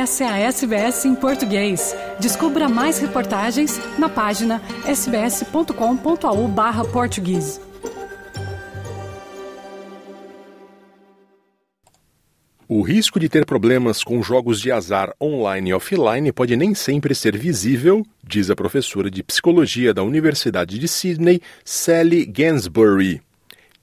Essa 0.00 0.24
é 0.24 0.28
a 0.28 0.38
SBS 0.38 1.04
em 1.04 1.14
português. 1.14 1.94
Descubra 2.18 2.70
mais 2.70 2.98
reportagens 2.98 3.78
na 3.98 4.08
página 4.08 4.62
sbs.com.au/português. 4.86 7.60
O 12.66 12.80
risco 12.80 13.20
de 13.20 13.28
ter 13.28 13.44
problemas 13.44 14.02
com 14.02 14.22
jogos 14.22 14.58
de 14.58 14.72
azar 14.72 15.12
online 15.20 15.68
e 15.68 15.74
offline 15.74 16.32
pode 16.32 16.56
nem 16.56 16.74
sempre 16.74 17.14
ser 17.14 17.36
visível, 17.36 18.02
diz 18.26 18.48
a 18.48 18.56
professora 18.56 19.10
de 19.10 19.22
psicologia 19.22 19.92
da 19.92 20.02
Universidade 20.02 20.78
de 20.78 20.88
Sydney, 20.88 21.42
Sally 21.62 22.24
Gansbury. 22.24 23.20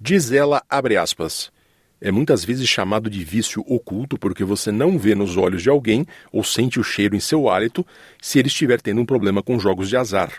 Diz 0.02 0.32
ela, 0.32 0.64
abre 0.68 0.98
aspas, 0.98 1.52
é 2.00 2.12
muitas 2.12 2.46
vezes 2.46 2.68
chamado 2.70 3.10
de 3.10 3.24
vício 3.24 3.64
oculto 3.68 4.18
porque 4.18 4.44
você 4.44 4.72
não 4.72 4.98
vê 4.98 5.16
nos 5.16 5.36
olhos 5.36 5.64
de 5.64 5.70
alguém 5.70 6.06
ou 6.32 6.44
sente 6.44 6.80
o 6.80 6.84
cheiro 6.84 7.16
em 7.16 7.20
seu 7.20 7.50
hálito 7.50 7.86
se 8.22 8.38
ele 8.38 8.48
estiver 8.48 8.80
tendo 8.82 9.02
um 9.02 9.06
problema 9.06 9.42
com 9.42 9.60
jogos 9.60 9.90
de 9.90 9.98
azar. 9.98 10.32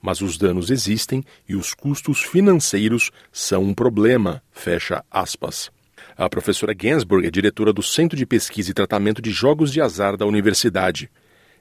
Mas 0.00 0.20
os 0.20 0.38
danos 0.38 0.70
existem 0.70 1.22
e 1.48 1.54
os 1.54 1.74
custos 1.74 2.22
financeiros 2.22 3.10
são 3.32 3.64
um 3.64 3.74
problema. 3.74 4.42
Fecha 4.50 5.04
aspas. 5.10 5.70
A 6.16 6.28
professora 6.28 6.72
Gansburg 6.72 7.26
é 7.26 7.30
diretora 7.30 7.72
do 7.72 7.82
Centro 7.82 8.16
de 8.16 8.24
Pesquisa 8.24 8.70
e 8.70 8.74
Tratamento 8.74 9.20
de 9.20 9.30
Jogos 9.30 9.72
de 9.72 9.80
Azar 9.80 10.16
da 10.16 10.24
universidade. 10.24 11.10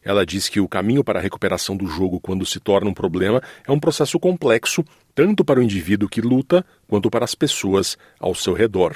Ela 0.02 0.26
diz 0.26 0.48
que 0.48 0.62
o 0.62 0.68
caminho 0.68 1.04
para 1.04 1.20
a 1.20 1.22
recuperação 1.22 1.76
do 1.76 1.88
jogo 1.88 2.22
quando 2.22 2.46
se 2.46 2.60
torna 2.60 2.90
um 2.90 2.94
problema 2.94 3.42
é 3.68 3.72
um 3.72 3.80
processo 3.80 4.18
complexo, 4.18 4.86
tanto 5.14 5.44
para 5.44 5.60
o 5.60 5.64
indivíduo 5.64 6.08
que 6.08 6.22
luta 6.22 6.66
quanto 6.88 7.10
para 7.10 7.26
as 7.26 7.36
pessoas 7.36 7.98
ao 8.18 8.34
seu 8.34 8.54
redor. 8.54 8.96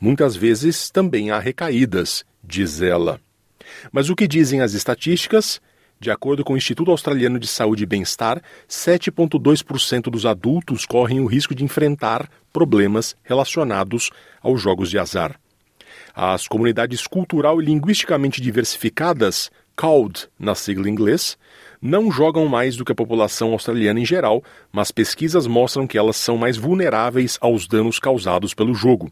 Muitas 0.00 0.36
vezes 0.36 0.90
também 0.90 1.30
há 1.30 1.38
recaídas, 1.38 2.24
diz 2.42 2.80
ela. 2.80 3.20
Mas 3.90 4.08
o 4.08 4.14
que 4.14 4.28
dizem 4.28 4.60
as 4.60 4.72
estatísticas? 4.72 5.60
De 6.00 6.12
acordo 6.12 6.44
com 6.44 6.52
o 6.52 6.56
Instituto 6.56 6.92
Australiano 6.92 7.40
de 7.40 7.48
Saúde 7.48 7.82
e 7.82 7.86
Bem-Estar, 7.86 8.40
7,2% 8.68 10.02
dos 10.02 10.24
adultos 10.24 10.86
correm 10.86 11.18
o 11.18 11.26
risco 11.26 11.52
de 11.52 11.64
enfrentar 11.64 12.30
problemas 12.52 13.16
relacionados 13.24 14.10
aos 14.40 14.62
jogos 14.62 14.88
de 14.90 14.98
azar. 14.98 15.38
As 16.14 16.46
comunidades 16.46 17.04
cultural 17.06 17.60
e 17.60 17.64
linguisticamente 17.64 18.40
diversificadas, 18.40 19.50
CALD 19.74 20.28
na 20.38 20.54
sigla 20.54 20.88
em 20.88 20.92
inglês, 20.92 21.36
não 21.82 22.10
jogam 22.10 22.46
mais 22.46 22.76
do 22.76 22.84
que 22.84 22.92
a 22.92 22.94
população 22.94 23.50
australiana 23.50 23.98
em 23.98 24.06
geral, 24.06 24.44
mas 24.72 24.92
pesquisas 24.92 25.48
mostram 25.48 25.86
que 25.86 25.98
elas 25.98 26.16
são 26.16 26.36
mais 26.36 26.56
vulneráveis 26.56 27.38
aos 27.40 27.66
danos 27.66 27.98
causados 27.98 28.54
pelo 28.54 28.74
jogo. 28.74 29.10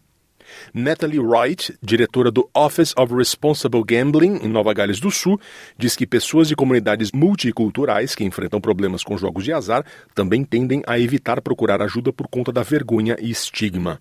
Natalie 0.72 1.18
Wright, 1.18 1.76
diretora 1.82 2.30
do 2.30 2.48
Office 2.54 2.94
of 2.96 3.14
Responsible 3.14 3.82
Gambling 3.84 4.40
em 4.42 4.48
Nova 4.48 4.72
Gales 4.72 5.00
do 5.00 5.10
Sul, 5.10 5.40
diz 5.76 5.96
que 5.96 6.06
pessoas 6.06 6.48
de 6.48 6.56
comunidades 6.56 7.12
multiculturais 7.12 8.14
que 8.14 8.24
enfrentam 8.24 8.60
problemas 8.60 9.04
com 9.04 9.16
jogos 9.16 9.44
de 9.44 9.52
azar 9.52 9.84
também 10.14 10.44
tendem 10.44 10.82
a 10.86 10.98
evitar 10.98 11.40
procurar 11.40 11.80
ajuda 11.82 12.12
por 12.12 12.28
conta 12.28 12.52
da 12.52 12.62
vergonha 12.62 13.16
e 13.20 13.30
estigma. 13.30 14.00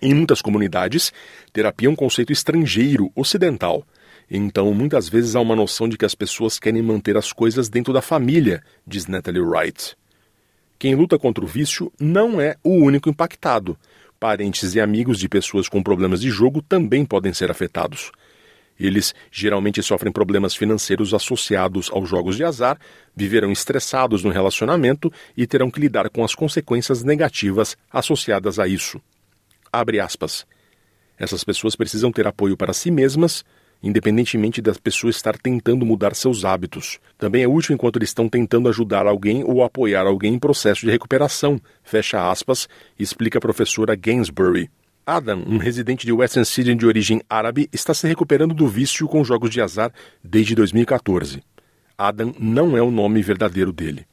Em 0.00 0.14
muitas 0.14 0.40
comunidades, 0.40 1.12
terapia 1.52 1.88
é 1.88 1.90
um 1.90 1.96
conceito 1.96 2.32
estrangeiro, 2.32 3.10
ocidental. 3.14 3.84
Então, 4.30 4.72
muitas 4.72 5.08
vezes 5.08 5.36
há 5.36 5.40
uma 5.40 5.54
noção 5.54 5.88
de 5.88 5.98
que 5.98 6.06
as 6.06 6.14
pessoas 6.14 6.58
querem 6.58 6.82
manter 6.82 7.16
as 7.16 7.32
coisas 7.32 7.68
dentro 7.68 7.92
da 7.92 8.00
família, 8.00 8.62
diz 8.86 9.06
Natalie 9.06 9.42
Wright. 9.42 9.94
Quem 10.78 10.94
luta 10.94 11.18
contra 11.18 11.44
o 11.44 11.46
vício 11.46 11.92
não 12.00 12.40
é 12.40 12.56
o 12.64 12.70
único 12.70 13.08
impactado. 13.08 13.76
Parentes 14.22 14.76
e 14.76 14.80
amigos 14.80 15.18
de 15.18 15.28
pessoas 15.28 15.68
com 15.68 15.82
problemas 15.82 16.20
de 16.20 16.30
jogo 16.30 16.62
também 16.62 17.04
podem 17.04 17.34
ser 17.34 17.50
afetados. 17.50 18.12
Eles 18.78 19.12
geralmente 19.32 19.82
sofrem 19.82 20.12
problemas 20.12 20.54
financeiros 20.54 21.12
associados 21.12 21.90
aos 21.90 22.08
jogos 22.08 22.36
de 22.36 22.44
azar, 22.44 22.78
viverão 23.16 23.50
estressados 23.50 24.22
no 24.22 24.30
relacionamento 24.30 25.12
e 25.36 25.44
terão 25.44 25.72
que 25.72 25.80
lidar 25.80 26.08
com 26.08 26.22
as 26.22 26.36
consequências 26.36 27.02
negativas 27.02 27.76
associadas 27.92 28.60
a 28.60 28.68
isso. 28.68 29.00
Essas 31.18 31.42
pessoas 31.42 31.74
precisam 31.74 32.12
ter 32.12 32.24
apoio 32.24 32.56
para 32.56 32.72
si 32.72 32.92
mesmas, 32.92 33.44
independentemente 33.82 34.62
da 34.62 34.72
pessoa 34.74 35.10
estar 35.10 35.36
tentando 35.36 35.84
mudar 35.84 36.14
seus 36.14 36.44
hábitos. 36.44 36.98
Também 37.18 37.42
é 37.42 37.48
útil 37.48 37.74
enquanto 37.74 37.96
eles 37.96 38.10
estão 38.10 38.28
tentando 38.28 38.68
ajudar 38.68 39.06
alguém 39.06 39.42
ou 39.44 39.64
apoiar 39.64 40.06
alguém 40.06 40.34
em 40.34 40.38
processo 40.38 40.82
de 40.82 40.90
recuperação, 40.90 41.60
fecha 41.82 42.30
aspas, 42.30 42.68
explica 42.98 43.38
a 43.38 43.40
professora 43.40 43.96
Gainsbury. 43.96 44.70
Adam, 45.04 45.42
um 45.46 45.56
residente 45.56 46.06
de 46.06 46.12
Western 46.12 46.44
Sydney 46.44 46.76
de 46.76 46.86
origem 46.86 47.20
árabe, 47.28 47.68
está 47.72 47.92
se 47.92 48.06
recuperando 48.06 48.54
do 48.54 48.68
vício 48.68 49.08
com 49.08 49.24
jogos 49.24 49.50
de 49.50 49.60
azar 49.60 49.92
desde 50.22 50.54
2014. 50.54 51.42
Adam 51.98 52.32
não 52.38 52.76
é 52.76 52.82
o 52.82 52.90
nome 52.90 53.20
verdadeiro 53.20 53.72
dele. 53.72 54.06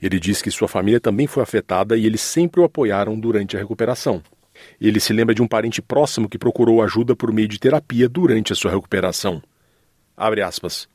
Ele 0.00 0.18
diz 0.18 0.42
que 0.42 0.50
sua 0.50 0.68
família 0.68 1.00
também 1.00 1.26
foi 1.26 1.42
afetada 1.42 1.96
e 1.96 2.06
eles 2.06 2.20
sempre 2.20 2.60
o 2.60 2.64
apoiaram 2.64 3.18
durante 3.18 3.56
a 3.56 3.60
recuperação. 3.60 4.22
Ele 4.80 5.00
se 5.00 5.12
lembra 5.12 5.34
de 5.34 5.42
um 5.42 5.48
parente 5.48 5.80
próximo 5.80 6.28
que 6.28 6.38
procurou 6.38 6.82
ajuda 6.82 7.14
por 7.14 7.32
meio 7.32 7.48
de 7.48 7.58
terapia 7.58 8.08
durante 8.08 8.52
a 8.52 8.56
sua 8.56 8.70
recuperação. 8.70 9.42
Abre 10.16 10.42
aspas. 10.42 10.88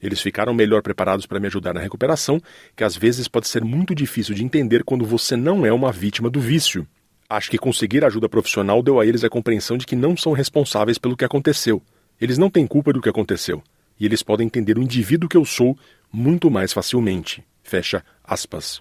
Eles 0.00 0.20
ficaram 0.20 0.54
melhor 0.54 0.82
preparados 0.82 1.26
para 1.26 1.40
me 1.40 1.48
ajudar 1.48 1.74
na 1.74 1.80
recuperação, 1.80 2.40
que 2.76 2.84
às 2.84 2.96
vezes 2.96 3.26
pode 3.26 3.48
ser 3.48 3.64
muito 3.64 3.94
difícil 3.94 4.34
de 4.34 4.44
entender 4.44 4.84
quando 4.84 5.04
você 5.04 5.36
não 5.36 5.66
é 5.66 5.72
uma 5.72 5.90
vítima 5.90 6.30
do 6.30 6.40
vício. 6.40 6.86
Acho 7.28 7.50
que 7.50 7.58
conseguir 7.58 8.04
ajuda 8.04 8.28
profissional 8.28 8.82
deu 8.82 9.00
a 9.00 9.06
eles 9.06 9.24
a 9.24 9.28
compreensão 9.28 9.76
de 9.76 9.86
que 9.86 9.96
não 9.96 10.16
são 10.16 10.32
responsáveis 10.32 10.98
pelo 10.98 11.16
que 11.16 11.24
aconteceu. 11.24 11.82
Eles 12.20 12.38
não 12.38 12.48
têm 12.48 12.66
culpa 12.66 12.92
do 12.92 13.00
que 13.00 13.08
aconteceu. 13.08 13.62
E 13.98 14.06
eles 14.06 14.22
podem 14.22 14.46
entender 14.46 14.78
o 14.78 14.82
indivíduo 14.82 15.28
que 15.28 15.36
eu 15.36 15.44
sou 15.44 15.76
muito 16.12 16.50
mais 16.50 16.72
facilmente. 16.72 17.44
Fecha 17.62 18.04
aspas. 18.24 18.80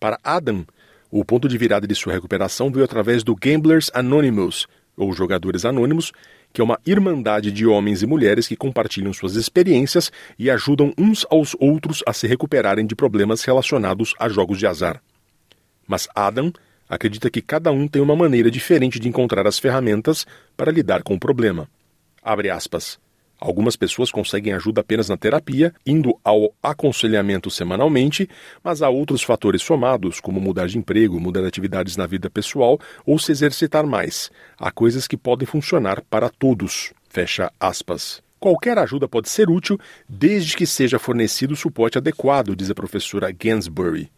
Para 0.00 0.18
Adam, 0.24 0.66
o 1.20 1.24
ponto 1.24 1.48
de 1.48 1.56
virada 1.56 1.86
de 1.86 1.94
sua 1.94 2.12
recuperação 2.12 2.72
veio 2.72 2.84
através 2.84 3.22
do 3.22 3.36
Gamblers 3.36 3.88
Anonymous, 3.94 4.66
ou 4.96 5.12
Jogadores 5.12 5.64
Anônimos, 5.64 6.10
que 6.52 6.60
é 6.60 6.64
uma 6.64 6.80
irmandade 6.84 7.52
de 7.52 7.64
homens 7.64 8.02
e 8.02 8.06
mulheres 8.06 8.48
que 8.48 8.56
compartilham 8.56 9.12
suas 9.12 9.36
experiências 9.36 10.10
e 10.36 10.50
ajudam 10.50 10.92
uns 10.98 11.24
aos 11.30 11.54
outros 11.60 12.02
a 12.04 12.12
se 12.12 12.26
recuperarem 12.26 12.84
de 12.84 12.96
problemas 12.96 13.44
relacionados 13.44 14.12
a 14.18 14.28
jogos 14.28 14.58
de 14.58 14.66
azar. 14.66 15.00
Mas 15.86 16.08
Adam 16.16 16.52
acredita 16.88 17.30
que 17.30 17.40
cada 17.40 17.70
um 17.70 17.86
tem 17.86 18.02
uma 18.02 18.16
maneira 18.16 18.50
diferente 18.50 18.98
de 18.98 19.08
encontrar 19.08 19.46
as 19.46 19.56
ferramentas 19.56 20.26
para 20.56 20.72
lidar 20.72 21.04
com 21.04 21.14
o 21.14 21.20
problema. 21.20 21.68
Abre 22.24 22.50
aspas. 22.50 22.98
Algumas 23.40 23.76
pessoas 23.76 24.10
conseguem 24.10 24.52
ajuda 24.52 24.80
apenas 24.80 25.08
na 25.08 25.16
terapia, 25.16 25.74
indo 25.84 26.18
ao 26.24 26.54
aconselhamento 26.62 27.50
semanalmente, 27.50 28.28
mas 28.62 28.82
há 28.82 28.88
outros 28.88 29.22
fatores 29.22 29.62
somados, 29.62 30.20
como 30.20 30.40
mudar 30.40 30.66
de 30.66 30.78
emprego, 30.78 31.20
mudar 31.20 31.42
de 31.42 31.48
atividades 31.48 31.96
na 31.96 32.06
vida 32.06 32.30
pessoal 32.30 32.78
ou 33.04 33.18
se 33.18 33.32
exercitar 33.32 33.86
mais. 33.86 34.30
Há 34.58 34.70
coisas 34.70 35.06
que 35.06 35.16
podem 35.16 35.46
funcionar 35.46 36.02
para 36.02 36.30
todos. 36.30 36.92
Fecha 37.08 37.52
aspas. 37.60 38.22
Qualquer 38.40 38.78
ajuda 38.78 39.08
pode 39.08 39.28
ser 39.28 39.48
útil 39.48 39.78
desde 40.08 40.56
que 40.56 40.66
seja 40.66 40.98
fornecido 40.98 41.56
suporte 41.56 41.98
adequado, 41.98 42.54
diz 42.54 42.70
a 42.70 42.74
professora 42.74 43.32
Gansbury. 43.32 44.10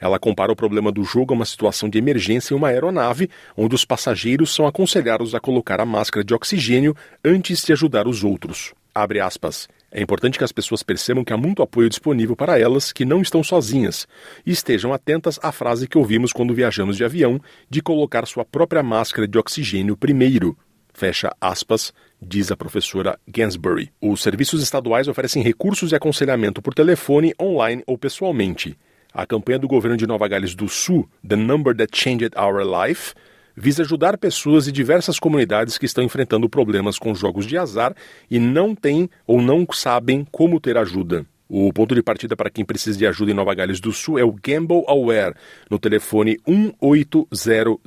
Ela 0.00 0.18
compara 0.18 0.52
o 0.52 0.56
problema 0.56 0.92
do 0.92 1.04
jogo 1.04 1.32
a 1.32 1.36
uma 1.36 1.44
situação 1.44 1.88
de 1.88 1.98
emergência 1.98 2.54
em 2.54 2.56
uma 2.56 2.68
aeronave, 2.68 3.30
onde 3.56 3.74
os 3.74 3.84
passageiros 3.84 4.54
são 4.54 4.66
aconselhados 4.66 5.34
a 5.34 5.40
colocar 5.40 5.80
a 5.80 5.86
máscara 5.86 6.24
de 6.24 6.34
oxigênio 6.34 6.94
antes 7.24 7.62
de 7.62 7.72
ajudar 7.72 8.06
os 8.06 8.24
outros. 8.24 8.72
Abre 8.94 9.20
aspas. 9.20 9.68
É 9.90 10.02
importante 10.02 10.38
que 10.38 10.44
as 10.44 10.52
pessoas 10.52 10.82
percebam 10.82 11.24
que 11.24 11.32
há 11.32 11.36
muito 11.36 11.62
apoio 11.62 11.88
disponível 11.88 12.34
para 12.34 12.58
elas, 12.58 12.92
que 12.92 13.04
não 13.04 13.22
estão 13.22 13.42
sozinhas, 13.42 14.06
e 14.44 14.50
estejam 14.50 14.92
atentas 14.92 15.38
à 15.42 15.52
frase 15.52 15.86
que 15.86 15.96
ouvimos 15.96 16.32
quando 16.32 16.54
viajamos 16.54 16.96
de 16.96 17.04
avião, 17.04 17.40
de 17.70 17.80
colocar 17.80 18.26
sua 18.26 18.44
própria 18.44 18.82
máscara 18.82 19.28
de 19.28 19.38
oxigênio 19.38 19.96
primeiro. 19.96 20.56
Fecha 20.92 21.30
aspas, 21.38 21.92
diz 22.20 22.50
a 22.50 22.56
professora 22.56 23.18
Gansbury. 23.28 23.92
Os 24.00 24.22
serviços 24.22 24.62
estaduais 24.62 25.08
oferecem 25.08 25.42
recursos 25.42 25.92
e 25.92 25.94
aconselhamento 25.94 26.62
por 26.62 26.72
telefone, 26.72 27.34
online 27.40 27.82
ou 27.86 27.98
pessoalmente. 27.98 28.78
A 29.16 29.24
campanha 29.24 29.58
do 29.58 29.66
governo 29.66 29.96
de 29.96 30.06
Nova 30.06 30.28
Gales 30.28 30.54
do 30.54 30.68
Sul, 30.68 31.08
The 31.26 31.36
Number 31.36 31.74
That 31.74 31.98
Changed 31.98 32.32
Our 32.38 32.62
Life, 32.62 33.14
visa 33.56 33.82
ajudar 33.82 34.18
pessoas 34.18 34.66
de 34.66 34.72
diversas 34.72 35.18
comunidades 35.18 35.78
que 35.78 35.86
estão 35.86 36.04
enfrentando 36.04 36.50
problemas 36.50 36.98
com 36.98 37.14
jogos 37.14 37.46
de 37.46 37.56
azar 37.56 37.96
e 38.30 38.38
não 38.38 38.74
têm 38.74 39.08
ou 39.26 39.40
não 39.40 39.66
sabem 39.72 40.26
como 40.30 40.60
ter 40.60 40.76
ajuda. 40.76 41.24
O 41.48 41.72
ponto 41.72 41.94
de 41.94 42.02
partida 42.02 42.36
para 42.36 42.50
quem 42.50 42.62
precisa 42.62 42.98
de 42.98 43.06
ajuda 43.06 43.30
em 43.30 43.34
Nova 43.34 43.54
Gales 43.54 43.80
do 43.80 43.90
Sul 43.90 44.18
é 44.18 44.22
o 44.22 44.32
Gamble 44.32 44.84
Aware, 44.86 45.34
no 45.70 45.78
telefone 45.78 46.38
1800 46.46 47.80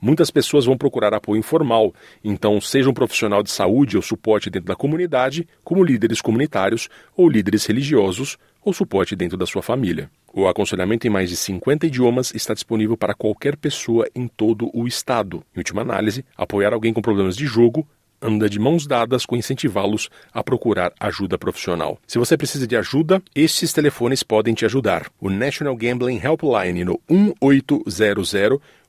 Muitas 0.00 0.30
pessoas 0.30 0.64
vão 0.64 0.76
procurar 0.76 1.14
apoio 1.14 1.38
informal, 1.38 1.94
então 2.22 2.60
seja 2.60 2.90
um 2.90 2.94
profissional 2.94 3.42
de 3.42 3.50
saúde 3.50 3.96
ou 3.96 4.02
suporte 4.02 4.50
dentro 4.50 4.68
da 4.68 4.76
comunidade, 4.76 5.46
como 5.64 5.84
líderes 5.84 6.20
comunitários 6.20 6.88
ou 7.16 7.28
líderes 7.28 7.66
religiosos, 7.66 8.36
ou 8.64 8.72
suporte 8.72 9.14
dentro 9.14 9.36
da 9.36 9.46
sua 9.46 9.62
família. 9.62 10.10
O 10.34 10.48
aconselhamento 10.48 11.06
em 11.06 11.10
mais 11.10 11.30
de 11.30 11.36
50 11.36 11.86
idiomas 11.86 12.34
está 12.34 12.52
disponível 12.52 12.96
para 12.96 13.14
qualquer 13.14 13.56
pessoa 13.56 14.08
em 14.14 14.26
todo 14.26 14.68
o 14.74 14.86
estado. 14.86 15.42
Em 15.54 15.60
última 15.60 15.82
análise, 15.82 16.24
apoiar 16.36 16.72
alguém 16.72 16.92
com 16.92 17.00
problemas 17.00 17.36
de 17.36 17.46
jogo 17.46 17.86
anda 18.20 18.48
de 18.48 18.58
mãos 18.58 18.86
dadas 18.86 19.26
com 19.26 19.36
incentivá-los 19.36 20.08
a 20.32 20.42
procurar 20.42 20.92
ajuda 20.98 21.38
profissional. 21.38 21.98
Se 22.06 22.18
você 22.18 22.36
precisa 22.36 22.66
de 22.66 22.76
ajuda, 22.76 23.22
estes 23.34 23.72
telefones 23.72 24.22
podem 24.22 24.54
te 24.54 24.64
ajudar. 24.64 25.10
O 25.20 25.30
National 25.30 25.76
Gambling 25.76 26.20
Helpline 26.22 26.84
no 26.84 27.00
1800 27.08 28.34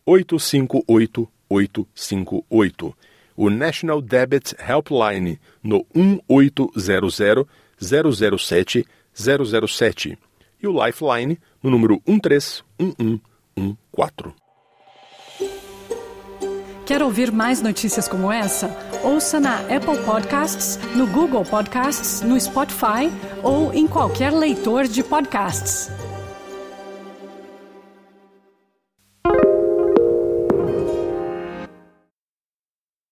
858 0.08 1.30
858. 1.50 2.94
O 3.36 3.50
National 3.50 4.02
Debit 4.02 4.56
Helpline 4.58 5.38
no 5.62 5.86
1800 5.94 7.46
007 7.80 8.88
007 9.14 10.18
e 10.62 10.68
o 10.68 10.86
Lifeline 10.86 11.38
no 11.62 11.70
número 11.70 12.02
131114. 12.08 14.34
Quer 16.86 17.04
ouvir 17.04 17.34
mais 17.34 17.62
notícias 17.62 18.08
como 18.08 18.32
essa? 18.32 18.70
Ouça 19.04 19.42
na 19.42 19.60
Apple 19.60 20.02
Podcasts, 20.06 20.80
no 20.96 21.06
Google 21.06 21.44
Podcasts, 21.44 22.22
no 22.22 22.40
Spotify 22.40 23.12
ou 23.44 23.74
em 23.74 23.86
qualquer 23.86 24.32
leitor 24.32 24.88
de 24.88 25.04
podcasts. 25.04 25.92